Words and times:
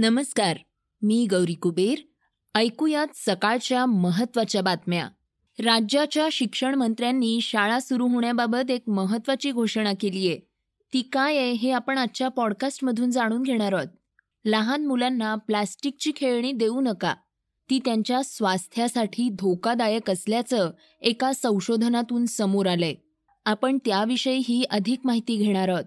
नमस्कार 0.00 0.56
मी 1.02 1.26
गौरी 1.30 1.54
कुबेर. 1.54 1.98
ऐकूयात 2.54 3.06
सकाळच्या 3.14 3.86
महत्त्वाच्या 3.86 4.62
बातम्या. 4.62 5.08
राज्याच्या 5.64 6.28
शिक्षण 6.32 6.74
मंत्र्यांनी 6.74 7.40
शाळा 7.40 7.80
सुरू 7.80 8.06
होण्याबाबत 8.06 8.70
एक 8.70 8.88
महत्वाची 8.88 9.52
घोषणा 9.52 9.92
केली 10.00 10.28
आहे. 10.28 10.38
ती 10.92 11.02
काय 11.02 11.36
आहे 11.36 11.52
हे 11.52 11.70
आपण 11.70 11.98
आजच्या 11.98 12.28
पॉडकास्टमधून 12.28 13.10
जाणून 13.10 13.42
घेणार 13.42 13.72
आहोत. 13.72 13.88
लहान 14.44 14.86
मुलांना 14.86 15.34
प्लॅस्टिकची 15.34 16.12
खेळणी 16.16 16.52
देऊ 16.52 16.80
नका. 16.80 17.14
ती 17.70 17.78
त्यांच्या 17.78 18.22
स्वास्थ्यासाठी 18.24 19.28
धोकादायक 19.28 20.10
असल्याचं 20.10 20.70
एका 21.00 21.32
संशोधनातून 21.32 22.26
समोर 22.26 22.66
आलंय. 22.66 22.94
आपण 23.44 23.78
त्याविषयीही 23.78 24.62
अधिक 24.70 25.00
माहिती 25.04 25.36
घेणार 25.36 25.68
आहोत. 25.68 25.84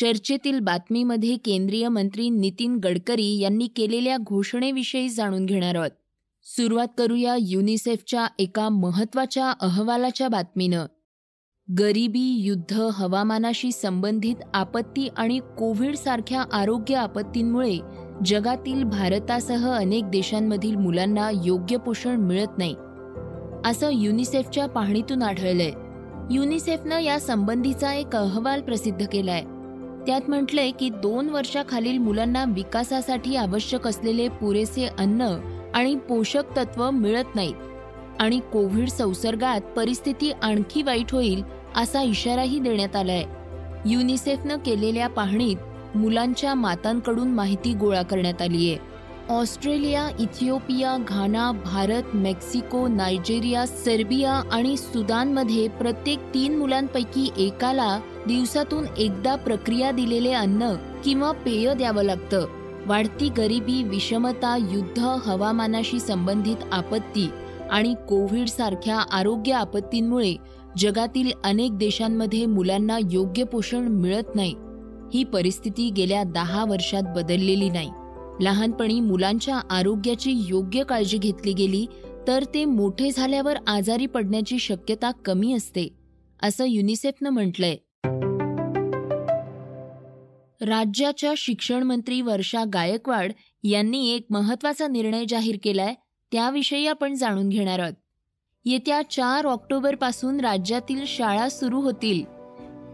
चर्चेतील 0.00 0.60
बातमीमध्ये 0.60 1.36
केंद्रीय 1.36 1.88
मंत्री 1.88 2.30
नितीन 2.30 2.76
गडकरी 2.76 3.38
यांनी 3.38 3.66
केलेल्या 3.66 4.16
घोषणेविषयी 4.16 5.08
जाणून 5.08 5.46
घेणार 5.46 5.74
आहोत. 5.74 5.90
सुरुवात 6.42 6.86
करूया 6.98 7.36
युनिसेफच्या 7.38 8.26
एका 8.38 8.68
महत्त्वाच्या 8.68 9.50
अहवालाच्या 9.60 10.28
बातमीनं. 10.28 10.86
गरिबी 11.78 12.34
युद्ध 12.44 12.80
हवामानाशी 12.92 13.72
संबंधित 13.72 14.36
आपत्ती 14.54 15.08
आणि 15.16 15.38
कोविड 15.38 15.96
सारख्या 15.96 16.44
आरोग्य 16.52 16.94
आपत्तींमुळे 16.94 17.78
जगातील 18.24 18.84
भारतासह 18.84 19.70
अनेक 19.70 20.04
देशांमधील 20.04 20.76
मुलांना 20.76 21.30
योग्य 21.44 21.76
पोषण 21.76 22.16
मिळत 22.16 22.58
नाही. 22.58 22.74
असं 23.70 23.90
युनिसेफच्या 23.92 24.66
पाहणीतून 24.66 25.22
आढळलंय. 25.22 25.72
युनिसेफनं 26.30 26.98
या 26.98 27.20
संबंधीचा 27.20 27.94
एक 27.94 28.16
अहवाल 28.16 28.62
प्रसिद्ध 28.62 29.06
केलाय. 29.06 29.44
त्यात 30.06 30.28
म्हटलंय 30.28 30.70
की 30.70 30.88
दोन 31.02 31.28
वर्षाखालील 31.28 31.98
मुलांना 31.98 32.44
विकासासाठी 32.48 33.36
आवश्यक 33.36 33.86
असलेले 33.86 34.28
पुरेसे 34.28 34.86
अन्न 34.98 35.28
आणि 35.74 35.94
पोषक 36.08 36.56
तत्व 36.56 36.90
मिळत 36.90 37.34
नाहीत. 37.34 37.54
आणि 38.20 38.38
कोविड 38.52 38.88
संसर्गात 38.88 39.60
परिस्थिती 39.76 40.30
आणखी 40.42 40.82
वाईट 40.82 41.12
होईल 41.12 41.42
असा 41.76 42.02
इशाराही 42.02 42.58
देण्यात 42.58 42.96
आलाय. 42.96 43.24
युनिसेफनं 43.86 44.56
केलेल्या 44.56 45.08
पाहणीत 45.08 45.96
मुलांच्या 45.96 46.54
मातांकडून 46.54 47.28
माहिती 47.28 47.72
गोळा 47.74 48.02
करण्यात 48.02 48.42
आली 48.42 48.68
आहे 48.70 48.92
Australia 49.34 50.08
Ethiopia 50.20 50.96
Ghana 51.08 51.50
Bharat 51.64 52.14
Mexico 52.14 52.86
Nigeria 52.88 53.66
Serbia 53.66 54.32
आणि 54.52 54.76
सुदानमध्ये 54.76 55.68
प्रत्येक 55.68 56.18
तीन 56.34 56.56
मुलांपैकी 56.58 57.30
एकाला 57.38 57.98
दिवसातून 58.26 58.84
एकदा 58.98 59.34
प्रक्रिया 59.36 59.90
दिलेले 59.90 60.32
अन्न 60.32 60.74
किंवा 61.04 61.32
पेय 61.32 61.74
द्यावं 61.74 62.02
लागतं. 62.02 62.46
वाढती 62.86 63.28
गरिबी 63.28 63.82
विषमता 63.82 64.56
युद्ध 64.56 64.98
हवामानाशी 64.98 66.00
संबंधित 66.00 66.56
आपत्ती 66.72 67.28
आणि 67.70 67.94
कोविड 68.08 68.48
सारख्या 68.48 68.96
आरोग्य 68.96 69.52
आपत्तींमुळे 69.52 70.36
जगातील 70.78 71.30
अनेक 71.44 71.78
देशांमध्ये 71.78 72.46
मुलांना 72.46 72.98
योग्य 73.10 73.44
पोषण 73.44 73.88
मिळत 73.88 74.34
नाही. 74.34 74.54
ही 75.14 75.24
परिस्थिती 75.24 75.90
गेल्या 75.90 76.22
दहा 76.24 76.64
वर्षात 76.64 77.02
बदललेली 77.16 77.70
नाही. 77.70 77.90
लहानपणी 78.40 79.00
मुलांच्या 79.00 79.60
आरोग्याची 79.70 80.32
योग्य 80.48 80.82
काळजी 80.82 81.18
घेतली 81.18 81.52
गेली 81.52 81.86
तर 82.28 82.44
ते 82.54 82.64
मोठे 82.64 83.10
झाल्यावर 83.10 83.56
आजारी 83.66 84.06
पडण्याची 84.06 84.58
शक्यता 84.58 85.10
कमी 85.24 85.52
असते 85.52 85.88
असं 86.42 86.64
युनिसेफनं 86.64 87.30
म्हटलंय. 87.30 87.76
राज्याच्या 90.64 91.32
शिक्षण 91.36 91.82
मंत्री 91.82 92.20
वर्षा 92.20 92.64
गायकवाड 92.72 93.32
यांनी 93.64 94.14
एक 94.14 94.26
महत्त्वाचा 94.30 94.86
निर्णय 94.86 95.24
जाहीर 95.28 95.56
केलाय 95.62 95.94
त्याविषयी 96.32 96.86
आपण 96.86 97.14
जाणून 97.14 97.48
घेणार 97.48 97.78
आहोत. 97.78 97.94
येत्या 98.64 99.02
चार 99.10 99.44
ऑक्टोबरपासून 99.44 100.40
राज्यातील 100.40 101.04
शाळा 101.06 101.48
सुरू 101.48 101.80
होतील. 101.80 102.24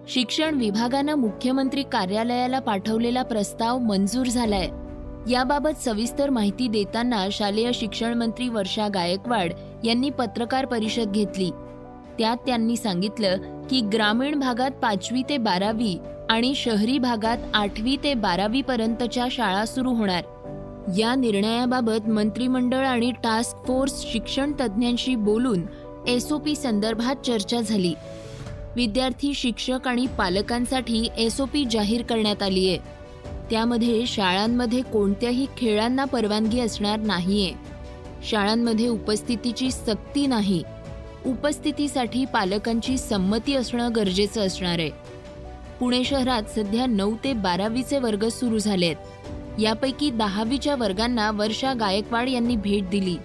शिक्षण 0.08 0.54
विभागानं 0.54 1.14
मुख्यमंत्री 1.14 1.82
कार्यालयाला 1.82 2.58
पाठवलेला 2.58 3.22
प्रस्ताव 3.22 3.78
मंजूर 3.78 4.26
झालाय. 4.26 4.68
याबाबत 5.32 5.82
सविस्तर 5.84 6.30
माहिती 6.30 6.68
देताना 6.68 7.26
शालेय 7.32 7.70
शिक्षण 7.74 8.14
मंत्री 8.14 8.48
वर्षा 8.48 8.88
गायकवाड 8.88 9.52
यांनी 9.84 10.10
पत्रकार 10.10 10.66
परिषद 10.66 11.12
घेतली. 11.12 11.50
त्यात 12.18 12.36
त्यांनी 12.36 12.76
सांगितलं 12.76 13.36
की 13.68 13.80
ग्रामीण 13.80 14.38
भागात 14.38 14.70
पाचवी 14.70 15.22
ते 15.28 15.38
बारावी 15.38 15.98
आणि 16.30 16.54
शहरी 16.54 16.98
भागात 16.98 17.38
आठवी 17.54 17.96
ते 18.04 18.14
बारावी 18.14 18.62
पर्यंतच्या 18.62 19.26
शाळा 19.30 19.64
सुरू 19.64 19.90
होणार. 19.90 20.24
या 20.98 21.14
निर्णयाबाबत 21.14 22.08
मंत्रिमंडळ 22.08 22.86
आणि 22.86 23.10
टास्क 23.10 23.66
फोर्स 23.66 24.04
शिक्षण 24.12 24.52
तज्ज्ञांशी 24.52 25.14
बोलून 25.14 25.62
एसओपी 26.08 26.56
संदर्भात 26.56 27.26
चर्चा 27.26 27.60
झाली. 27.60 27.94
विद्यार्थी 28.76 29.34
शिक्षक 29.34 29.88
आणि 29.88 30.06
पालकांसाठी 30.18 31.08
एसओपी 31.18 31.64
जाहीर 31.70 32.02
करण्यात 32.02 32.42
आली 32.42 32.68
आहे. 32.68 32.78
त्यामध्ये 33.50 34.06
शाळांमध्ये 34.06 34.82
कोणत्याही 34.82 35.46
खेळांना 35.56 36.04
परवानगी 36.04 36.60
असणार 36.60 36.98
नाहीये. 36.98 37.52
शाळांमध्ये 38.30 38.88
उपस्थितीची 38.88 39.70
सक्ती 39.70 40.26
नाही. 40.26 40.62
उपस्थितीसाठी 41.26 42.24
पालकांची 42.24 42.98
संमती 42.98 43.54
असणं 43.54 43.88
गरजेचं 43.96 44.40
असणार 44.40 44.78
आहे. 44.78 45.19
पुणे 45.80 46.02
शहरात 46.04 46.42
सध्या 46.56 46.86
नऊ 46.86 47.14
ते 47.24 47.32
बारावीचे 47.32 47.98
वर्ग 47.98 48.28
सुरू 48.28 48.58
झालेत. 48.58 48.96
यापैकी 49.60 50.10
दहावीच्या 50.10 50.74
वर्गांना 50.76 51.30
वर्षा 51.30 51.72
गायकवाड 51.74 52.28
यांनी 52.28 52.56
भेट 52.56 52.88
दिली. 52.90 53.16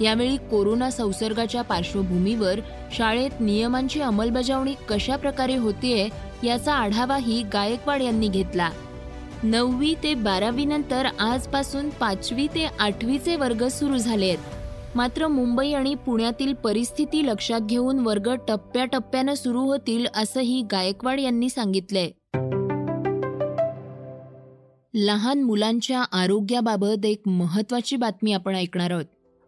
यावेळी 0.00 0.36
कोरोना 0.50 0.90
संसर्गाच्या 0.90 1.62
पार्श्वभूमीवर 1.62 2.60
शाळेत 2.92 3.40
नियमांची 3.40 4.00
अंमलबजावणी 4.00 4.74
कशा 4.88 5.16
प्रकारे 5.16 5.56
होतीये 5.56 6.08
याचा 6.44 6.74
आढावाही 6.74 7.42
गायकवाड 7.42 8.02
यांनी 8.02 8.28
घेतला. 8.28 8.70
नववी 9.42 9.94
ते 10.02 10.14
बारावी 10.14 10.64
नंतर 10.64 11.06
आजपासून 11.20 11.88
पाचवी 11.90 12.46
ते 12.46 12.68
आठवीचे 12.80 13.36
वर्ग 13.36 13.66
सुरू 13.68 13.96
झाले 13.96 14.28
आहेत 14.28 14.55
मात्र 14.96 15.28
मुंबई 15.28 15.72
आणि 15.72 15.94
पुण्यातील 15.94 16.54
परिस्थिती 16.54 17.26
लक्षात 17.26 17.60
घेऊन 17.60 17.98
वर्ग 17.98 18.34
टप्प्याटप्प्यानं 18.48 19.34
सुरू 19.34 19.60
होतील 19.60 20.06
असंही 20.16 20.62
गायकवाड 20.72 21.20
यांनी 21.20 21.48
सांगितलंय. 21.48 22.10
लहान 24.94 25.42
मुलांच्या 25.42 26.02
आरोग्याबाबत 26.02 27.06
एक 27.06 27.22
महत्वाची 27.26 27.96
बातमी 27.96 28.32
आपण 28.32 28.54
ऐकणार 28.56 28.90
आहोत. 28.90 29.04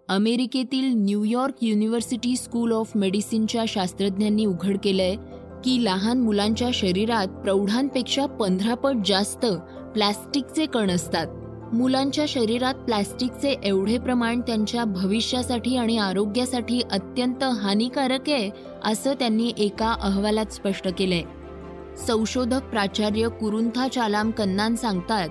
अमेरिकेतील 0.08 0.92
New York 0.94 1.54
university 1.62 2.36
school 2.36 2.72
of 2.72 2.92
मेडिसिनच्या 2.94 3.64
शास्त्रज्ञांनी 3.68 4.46
उघड 4.46 4.76
केलंय 4.84 5.14
की 5.64 5.84
लहान 5.84 6.20
मुलांच्या 6.20 6.68
शरीरात 6.74 7.26
प्रौढांपेक्षा 7.26 8.26
पंधरा 8.26 8.74
पट 8.74 8.94
जास्त 9.06 9.46
प्लॅस्टिकचे 9.94 10.66
कण 10.66 10.90
असतात. 10.90 11.26
मुलांच्या 11.72 12.24
शरीरात 12.28 12.74
प्लॅस्टिकचे 12.74 13.54
एवढे 13.62 13.98
प्रमाण 13.98 14.40
त्यांच्या 14.40 14.84
भविष्यासाठी 14.84 15.76
आणि 15.76 15.98
आरोग्यासाठी 15.98 16.80
अत्यंत 16.92 17.42
हानिकारक 17.42 18.28
आहे 18.28 18.50
असं 18.84 19.14
त्यांनी 19.14 19.52
एका 19.58 19.94
अहवालात 20.00 20.52
स्पष्ट 20.52 20.88
केलंय. 20.98 21.22
संशोधक 21.96 22.62
प्राचार्य 22.62 23.28
कुरुंथा 23.28 23.88
चालाम 23.88 24.30
कन्नान 24.30 24.74
सांगतात 24.74 25.28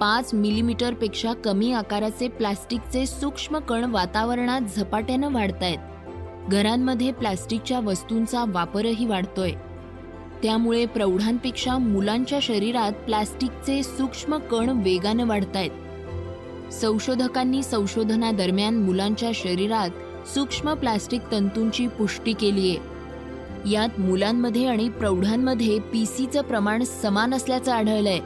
पाच 0.00 0.34
मिलीमीटरपेक्षा 0.34 1.32
कमी 1.32 1.72
आकाराचे 1.72 2.28
प्लॅस्टिकचे 2.28 3.06
सूक्ष्म 3.06 3.58
कण 3.58 3.84
वातावरणात 3.84 4.60
झपाट्यानं 4.76 5.32
वाढत 5.32 5.62
आहेत 5.62 6.50
घरांमध्ये 6.50 7.12
प्लॅस्टिकच्या 7.12 7.80
वस्तूंचा 7.80 8.44
वापरही 8.48 9.06
वाढतोय. 9.06 9.52
त्यामुळे 10.42 10.86
प्रौढांपेक्षा 10.86 11.78
मुलांच्या 11.78 12.38
शरीरात 12.42 12.92
प्लास्टिकचे 12.92 13.82
सूक्ष्म 13.82 14.38
कण 14.38 14.68
वेगानं 14.68 15.26
वाढतायत. 15.26 15.70
संशोधकांनी 16.72 17.62
संशोधनादरम्यान 17.62 18.76
मुलांच्या 18.76 19.30
शरीरात 19.34 19.90
सूक्ष्म 20.28 20.74
प्लास्टिक 20.74 21.20
तंतूंची 21.32 21.86
पुष्टी 21.88 22.32
केली 22.32 22.70
आहे 22.70 22.96
यात 23.72 24.00
मुलांमध्ये 24.00 24.66
आणि 24.66 24.88
प्रौढांमध्ये 24.88 25.78
पीसीचं 25.78 26.42
प्रमाण 26.42 26.84
समान 26.84 27.34
असल्याचं 27.34 27.72
आढळलंय. 27.72 28.18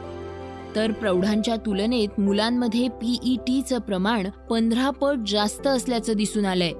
तर 0.75 0.91
प्रौढांच्या 0.91 1.55
तुलनेत 1.55 2.19
मुलांमध्ये 2.19 2.87
पीईटीचं 2.87 3.79
प्रमाण 3.79 4.29
पंधरा 4.49 4.89
पट 4.89 5.17
जास्त 5.27 5.67
असल्याचं 5.67 6.13
दिसून 6.13 6.45
आलंय. 6.45 6.71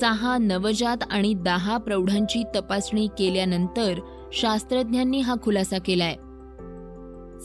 सहा 0.00 0.38
नवजात 0.38 0.96
आणि 1.10 1.34
दहा 1.34 1.76
प्रौढांची 1.76 2.42
तपासणी 2.56 3.06
केल्यानंतर 3.18 4.00
शास्त्रज्ञांनी 4.32 5.20
हा 5.20 5.34
खुलासा 5.42 5.78
केलाय. 5.78 6.14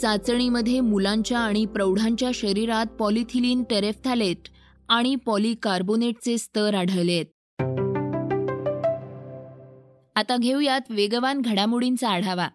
चाचणीमध्ये 0.01 0.79
मुलांच्या 0.79 1.39
आणि 1.39 1.65
प्रौढांच्या 1.65 2.29
शरीरात 2.33 2.85
पॉलिथिलीन 2.85 3.63
टेरेफ्थॅलेट 3.63 4.37
आणि 4.89 5.15
पॉलिकार्बोनेटचे 5.15 6.37
स्तर 6.37 6.73
आढळलेत. 6.73 7.25
आता 10.15 10.35
घेऊयात 10.37 10.81
वेगवान 10.89 11.41
घडामोडींचा 11.41 12.09
आढावा. 12.09 12.47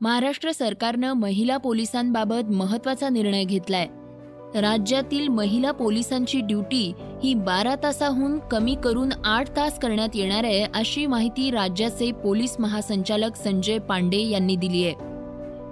महाराष्ट्र 0.00 0.52
सरकारनं 0.52 1.12
महिला 1.12 1.56
पोलिसांबाबत 1.56 2.50
महत्त्वाचा 2.50 3.08
निर्णय 3.08 3.44
घेतलाय. 3.44 3.86
राज्यातील 4.54 5.28
महिला 5.28 5.70
पोलिसांची 5.70 6.40
ड्युटी 6.40 6.92
ही 7.24 7.34
बारा 7.34 7.74
तासाहून 7.82 8.38
कमी 8.38 8.74
करून 8.84 9.08
आठ 9.24 9.56
तास 9.56 9.78
करण्यात 9.78 10.08
येणार 10.14 10.44
आहे 10.44 10.66
अशी 10.74 11.06
माहिती 11.06 11.50
राज्याचे 11.50 12.12
पोलीस 12.12 12.56
महासंचालक 12.58 13.36
संजय 13.36 13.78
पांडे 13.78 14.16
यांनी 14.16 14.56
दिली 14.56 14.84
आहे. 14.84 14.94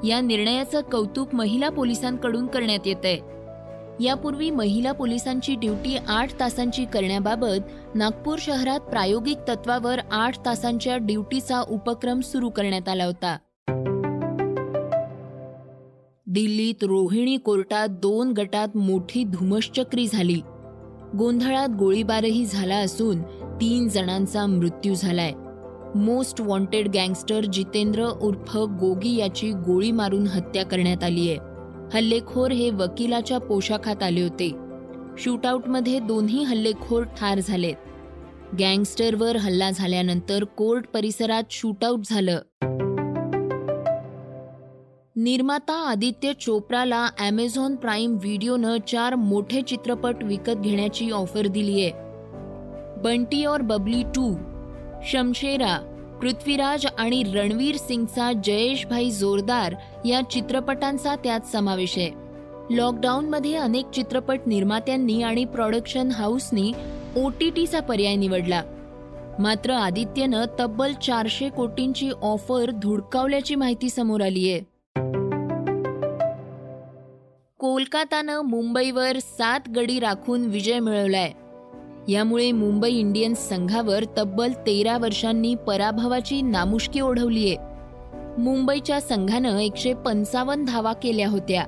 या 0.08 0.20
निर्णयाचं 0.20 0.81
कौतुक 0.81 1.34
महिला 1.34 1.69
पोलिसांकडून 1.69 2.46
करण्यात 2.46 2.87
येत 2.87 3.05
आहे. 3.05 3.19
यापूर्वी 4.05 4.50
महिला 4.50 4.93
पोलिसांची 4.93 5.55
ड्युटी 5.55 5.96
आठ 6.08 6.40
तासांची 6.40 6.84
करण्याबाबत 6.84 7.94
नागपूर 7.94 8.38
शहरात 8.38 8.81
प्रायोगिक 8.81 9.38
तत्वावर 9.49 10.00
आठ 10.11 10.46
तासांच्या 10.46 10.96
ड्युटीचा 10.96 11.61
उपक्रम 11.69 12.20
सुरू 12.20 12.50
करण्यात 12.50 12.88
आला 12.88 13.05
होता. 13.05 13.37
दिल्लीत 16.36 16.74
रोहिणी 16.82 17.36
कोर्टात 17.36 17.88
दोन 17.88 18.32
गटात 18.32 18.76
मोठी 18.76 19.24
धुमश्चक्री 19.24 20.06
झाली. 20.12 20.40
गोंधळात 21.18 21.68
गोळीबारही 21.68 22.46
झाला 22.46 22.76
असून 22.76 23.22
तीन 23.60 23.88
जणांचा 23.88 24.46
मृत्यू 24.46 24.94
झालाय. 24.94 25.32
मोस्ट 25.94 26.40
वॉन्टेड 26.40 26.88
गँगस्टर 26.88 27.44
जितेंद्र 27.44 28.04
उर्फ 28.04 28.56
गोगी 28.56 29.16
याची 29.16 29.52
गोळी 29.52 29.90
मारून 29.90 30.26
हत्या 30.26 30.64
करण्यात 30.64 31.04
आली 31.04 31.28
आहे. 31.28 31.38
हल्लेखोर 31.94 32.50
हे 32.50 32.70
वकिलाच्या 32.70 33.38
पोशाखात 33.38 34.02
आले 34.02 34.22
होते. 34.22 34.52
शूटआउटमध्ये 35.18 36.00
दोन्ही 36.00 36.42
हल्लेखोर 36.42 37.02
ठार 37.02 37.40
झालेत. 37.40 37.76
गँगस्टरवर 38.60 39.36
हल्ला 39.36 39.70
झाल्यानंतर 39.70 40.44
कोर्ट 40.44 40.84
परिसरात 40.94 41.44
शूटआउट 41.50 42.00
झालं. 42.04 42.38
निर्माता 45.26 45.75
आदित्य 45.90 46.32
चोप्राला 46.40 46.99
ॲमेझॉन 47.19 47.75
प्राईम 47.76 48.12
व्हिडिओनं 48.23 48.76
चार 48.88 49.14
मोठे 49.14 49.61
चित्रपट 49.62 50.23
विकत 50.25 50.61
घेण्याची 50.62 51.11
ऑफर 51.11 51.46
दिली 51.46 51.81
आहे. 51.82 51.90
बंटी 53.02 53.44
और 53.46 53.62
बबली 53.62 54.02
टू 54.14 54.31
शमशेरा 55.05 55.76
पृथ्वीराज 56.20 56.87
आणि 56.99 57.23
रणवीर 57.34 57.76
सिंगचा 57.76 58.31
जयेश 58.44 58.87
भाई 58.87 59.11
जोरदार 59.11 59.75
या 60.05 60.20
चित्रपटांचा 60.31 61.14
त्यात 61.25 61.50
समावेश 61.52 61.99
आहे. 61.99 62.11
लॉकडाऊनमध्ये 62.76 63.55
अनेक 63.56 63.90
चित्रपट 63.94 64.46
निर्मात्यांनी 64.46 65.20
आणि 65.23 65.44
प्रॉडक्शन 65.56 66.11
हाऊसनी 66.11 66.73
ओ 67.17 67.28
टी 67.40 67.50
टीचा 67.50 67.81
पर्याय 67.81 68.17
निवडला. 68.17 68.62
मात्र 69.40 69.73
आदित्यनं 69.73 70.44
तब्बल 70.58 70.93
चारशे 71.02 71.49
कोटींची 71.49 72.11
ऑफर 72.23 72.70
धुडकावल्याची 72.82 73.55
माहिती 73.55 73.90
समोर 73.90 74.20
आली 74.20 74.50
आहे. 74.50 74.75
कोलकातानं 77.58 78.40
मुंबईवर 78.40 79.18
सात 79.18 79.60
गडी 79.76 80.00
राखून 80.00 80.44
विजय 80.44 80.78
मिळवलाय. 80.78 81.32
यामुळे 82.12 82.52
मुंबई 82.52 82.90
इंडियन्स 82.90 83.48
संघावर 83.48 84.04
तब्बल 84.18 84.52
तेरा 84.52 84.98
वर्षांनी 84.98 85.54
पराभवाची 85.54 86.42
नामुष्की 86.42 87.00
ओढवलीय. 87.00 87.54
मुंबईच्या 88.38 89.00
संघानं 89.00 89.58
एकशे 89.58 89.94
पंचावन्न 89.94 90.64
धावा 90.64 90.92
केल्या 90.92 91.28
होत्या. 91.28 91.64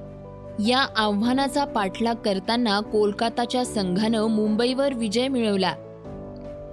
या 0.69 0.87
आव्हानाचा 0.96 1.64
पाठलाग 1.64 2.14
करताना 2.14 2.81
कोलकाताच्या 2.81 3.64
संघानं 3.64 4.26
मुंबईवर 4.26 4.94
विजय 4.94 5.29
मिळवला. 5.29 5.75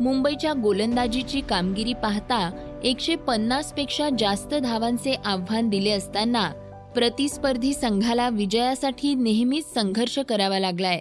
मुंबईच्या 0.01 0.53
गोलंदाजीची 0.63 1.41
कामगिरी 1.41 1.93
पाहता 1.93 2.51
एकशे 2.83 3.15
पन्नासपेक्षा 3.15 4.09
जास्त 4.19 4.55
धावांचे 4.55 5.15
आव्हान 5.25 5.69
दिले 5.69 5.89
असताना 5.89 6.51
प्रतिस्पर्धी 6.95 7.73
संघाला 7.73 8.29
विजयासाठी 8.29 9.15
नेहमीच 9.15 9.73
संघर्ष 9.73 10.19
करावा 10.19 10.59
लागलाय. 10.59 10.99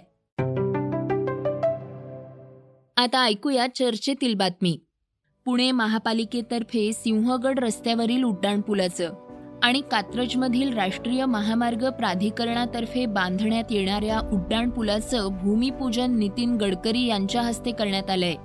आता 2.97 3.23
ऐकूया 3.23 3.67
चर्चेतील 3.75 4.33
बातमी. 4.33 4.79
पुणे 5.45 5.71
महापालिकेतर्फे 5.71 6.93
सिंहगड 6.93 7.59
रस्त्यावरील 7.59 8.23
उड्डाणपुलाचं 8.23 9.13
आणि 9.63 9.81
कात्रजमधील 9.91 10.73
राष्ट्रीय 10.73 11.25
महामार्ग 11.25 11.89
प्राधिकरणातर्फे 11.89 13.05
बांधण्यात 13.05 13.71
येणाऱ्या 13.71 14.19
उड्डाणपुलाचं 14.19 15.27
भूमिपूजन 15.43 16.19
नितीन 16.19 16.55
गडकरी 16.55 17.05
यांच्या 17.05 17.41
हस्ते 17.41 17.71
करण्यात 17.71 18.09
आलंय. 18.09 18.35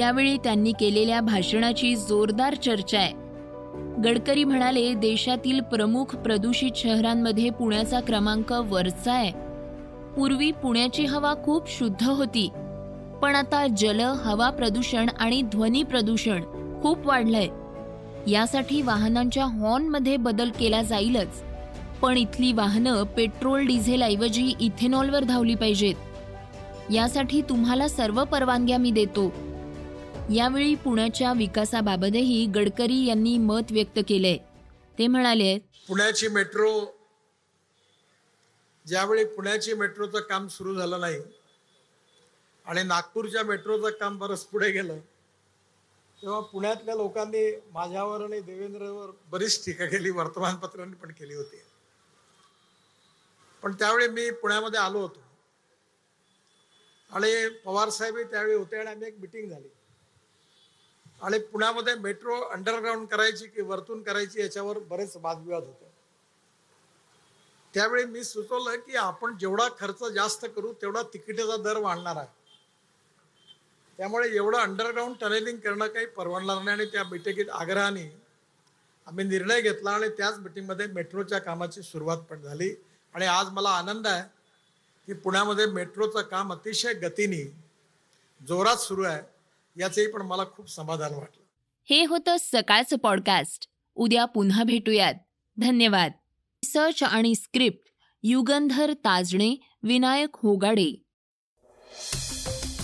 यावेळी 0.00 0.36
त्यांनी 0.36 0.72
केलेल्या 0.72 1.20
भाषणाची 1.20 1.96
जोरदार 1.96 2.54
चर्चा 2.54 2.98
आहे. 2.98 3.19
गडकरी 4.04 4.44
म्हणाले 4.44 4.94
देशातील 4.94 5.60
प्रमुख 5.60 6.04
प्रदूषित 6.04 6.70
शहरांमध्ये 6.76 7.50
पुण्याचा 7.50 8.00
क्रमांक 8.00 8.52
वरचा 8.52 9.12
आहे. 9.12 9.30
पूर्वी 10.16 10.50
पुण्याची 10.50 11.04
हवा 11.04 11.34
खूप 11.44 11.70
शुद्ध 11.70 12.04
होती. 12.04 12.48
पण 13.22 13.34
आता 13.34 13.66
जल 13.76 14.00
हवा 14.00 14.50
प्रदूषण 14.50 15.06
आणि 15.18 15.42
ध्वनी 15.42 15.82
प्रदूषण 15.82 16.42
खूप 16.82 17.06
वाढलंय. 17.06 17.48
यासाठी 18.30 18.82
वाहनांच्या 18.82 19.44
हॉर्नमध्ये 19.44 20.16
बदल 20.16 20.50
केला 20.50 20.82
जाईलच. 20.82 21.42
पण 22.02 22.16
इथली 22.16 22.52
वाहनं 22.52 23.02
पेट्रोल 23.02 23.66
डिझेल 23.66 24.02
ऐवजी 24.02 24.54
इथेनॉलवर 24.60 25.24
धावली 25.24 25.54
पाहिजेत. 25.54 25.94
यासाठी 26.92 27.42
तुम्हाला 27.42 27.88
सर्व 27.88 28.24
परवानग्या 28.24 28.78
मी 28.78 28.90
देतो. 28.90 29.32
यावेळी 30.34 30.74
पुण्याच्या 30.74 31.32
विकासाबाबतही 31.32 32.46
गडकरी 32.46 33.04
यांनी 33.06 33.38
मत 33.38 33.72
व्यक्त 33.72 33.98
केलंय. 34.08 34.36
ते 34.98 35.06
म्हणाले 35.06 35.58
पुण्याची 35.88 36.28
मेट्रो 36.28 36.98
ज्यावेळी 38.86 39.24
पुण्याची 39.24 39.74
मेट्रोचं 39.74 40.20
काम 40.20 40.46
सुरू 40.48 40.74
झालं 40.74 41.00
नाही 41.00 41.18
आणि 42.66 42.82
नागपूरच्या 42.82 43.42
मेट्रोचं 43.44 43.90
काम 43.90 44.18
बरंच 44.18 44.44
पुढे 44.44 44.70
गेलं 44.70 44.98
तेव्हा 46.22 46.40
पुण्यातल्या 46.40 46.94
लोकांनी 46.94 47.60
माझ्यावर 47.72 48.24
आणि 48.24 48.40
देवेंद्रवर 48.40 49.10
बरीच 49.30 49.64
टीका 49.66 49.86
केली 49.86 50.10
वर्तमानपत्रांनी 50.10 50.94
पण 50.94 51.12
केली 51.12 51.34
होती. 51.34 51.62
पण 53.62 53.72
त्यावेळी 53.72 54.08
मी 54.08 54.30
पुण्यामध्ये 54.30 54.80
आलो 54.80 55.00
होतो. 55.00 55.20
आणि 57.10 57.48
पवार 57.64 57.88
साहेब 57.88 58.18
त्यावेळी 58.18 58.54
होते 58.54 58.76
आणि 58.76 58.90
आम्ही 58.90 59.08
एक 59.08 59.18
मिटिंग 59.20 59.50
झाली. 59.50 59.68
आणि 61.22 61.38
पुण्यामध्ये 61.38 61.94
मेट्रो 61.94 62.40
अंडरग्राऊंड 62.40 63.08
करायची 63.08 63.46
की 63.46 63.62
वरतून 63.62 64.02
करायची 64.02 64.40
याच्यावर 64.40 64.78
बरेच 64.78 65.16
वादविवाद 65.16 65.62
होते. 65.62 65.90
त्यावेळी 67.74 68.04
मी 68.04 68.24
सुचवलं 68.24 68.76
की 68.76 68.96
आपण 68.96 69.36
जेवढा 69.38 69.68
खर्च 69.80 70.04
जास्त 70.04 70.46
करू 70.56 70.72
तेवढा 70.72 71.02
तिकिटाचा 71.02 71.56
दर 71.56 71.76
वाढणार 71.76 72.16
आहे. 72.16 72.28
त्यामुळे 73.98 74.36
एवढं 74.36 74.58
अंडरग्राऊंड 74.58 75.14
टनेलिंग 75.20 75.58
करणं 75.58 75.86
काही 75.86 76.06
परवडणार 76.06 76.56
नाही 76.56 76.68
आणि 76.68 76.86
त्या 76.86 77.04
बैठकीत 77.04 77.50
आग्रहाने 77.50 78.22
आम्ही 79.06 79.24
निर्णय 79.24 79.60
घेतला 79.60 79.90
आणि 79.90 80.08
त्याच 80.08 80.38
मिटिंगमध्ये 80.38 80.86
मेट्रोच्या 80.86 81.38
कामाची 81.38 81.82
सुरुवात 81.82 82.18
पण 82.18 82.42
झाली. 82.42 82.74
आणि 83.14 83.26
आज 83.26 83.46
मला 83.48 83.68
आनंद 83.68 84.06
आहे 84.06 84.22
की 85.06 85.12
पुण्यामध्ये 85.12 85.66
मेट्रोचं 85.66 86.22
काम 86.22 86.52
अतिशय 86.52 86.92
गतीने 86.92 87.44
जोरात 88.48 88.76
सुरू 88.76 89.02
आहे. 89.02 89.22
याचंही 89.78 90.06
पण 90.06 90.22
मला 90.22 90.42
खूप 90.44 90.70
समाधान 90.70 91.14
वाटलं. 91.14 91.44
हे 91.90 92.04
होतं 92.04 92.36
सकाळचं 92.40 92.96
पॉडकास्ट 92.96 93.68
उद्या 93.94 94.24
पुन्हा 94.24 94.64
भेटूयात. 94.64 95.14
धन्यवाद. 95.58 96.12
सर्च 96.64 97.02
आणि 97.02 97.34
स्क्रिप्ट 97.34 97.88
युगंधर 98.22 98.92
ताजणे 98.92 99.56
विनायक 99.82 100.28
होगाडे. 100.34 101.02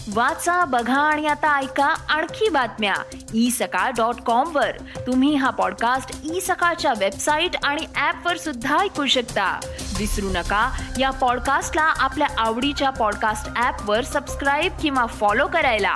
वाचा 0.08 0.64
बघा 0.64 1.00
आणि 1.00 1.26
आता 1.26 1.58
ऐका 1.58 1.86
आणखी 1.86 2.48
बातम्या. 2.48 2.94
ई 3.34 3.50
सकाळ 3.50 3.90
डॉट 3.90 4.14
कॉम 4.14 4.56
वर. 4.56 4.78
तुम्ही 4.78 5.34
हा 5.34 5.50
पॉडकास्ट 5.50 6.20
ई 6.34 6.40
सकाळच्या 6.40 6.92
वेबसाईट 6.98 7.50
आणि 7.64 7.86
ऍप 7.96 8.26
वर 8.26 8.36
सुद्धा 8.36 8.78
ऐकू 8.78 9.06
शकता. 9.06 9.60
विसरू 9.98 10.28
नका 10.30 10.82
या 11.00 11.10
पॉडकास्टला 11.10 11.82
आपल्या 11.82 12.28
आवडीच्या 12.38 12.90
पॉडकास्ट 12.90 13.62
ऍप 13.62 13.90
वर 13.90 14.04
सबस्क्राईब 14.04 14.72
किंवा 14.82 15.06
फॉलो 15.06 15.48
करायला. 15.48 15.94